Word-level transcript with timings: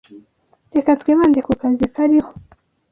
Reka 0.75 0.91
twibande 1.01 1.39
ku 1.45 1.51
kazi 1.61 1.85
kariho. 1.95 2.31